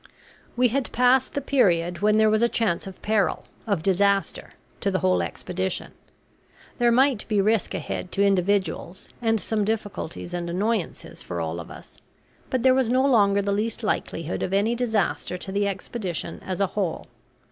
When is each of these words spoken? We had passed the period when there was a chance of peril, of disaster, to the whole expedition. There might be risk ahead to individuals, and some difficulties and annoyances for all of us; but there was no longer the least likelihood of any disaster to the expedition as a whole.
We 0.57 0.69
had 0.69 0.91
passed 0.91 1.35
the 1.35 1.41
period 1.41 1.99
when 1.99 2.17
there 2.17 2.31
was 2.31 2.41
a 2.41 2.49
chance 2.49 2.87
of 2.87 2.99
peril, 3.03 3.43
of 3.67 3.83
disaster, 3.83 4.53
to 4.79 4.89
the 4.89 4.97
whole 4.97 5.21
expedition. 5.21 5.91
There 6.79 6.91
might 6.91 7.27
be 7.27 7.39
risk 7.39 7.75
ahead 7.75 8.11
to 8.13 8.25
individuals, 8.25 9.09
and 9.21 9.39
some 9.39 9.63
difficulties 9.63 10.33
and 10.33 10.49
annoyances 10.49 11.21
for 11.21 11.39
all 11.39 11.59
of 11.59 11.69
us; 11.69 11.97
but 12.49 12.63
there 12.63 12.73
was 12.73 12.89
no 12.89 13.05
longer 13.05 13.43
the 13.43 13.51
least 13.53 13.83
likelihood 13.83 14.41
of 14.41 14.53
any 14.53 14.73
disaster 14.73 15.37
to 15.37 15.51
the 15.51 15.67
expedition 15.67 16.41
as 16.43 16.59
a 16.61 16.67
whole. 16.73 17.05